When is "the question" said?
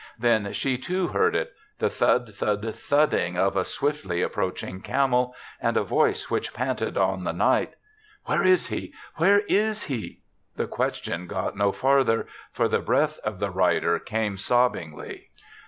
10.55-11.27